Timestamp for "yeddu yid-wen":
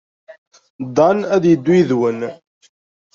1.47-2.19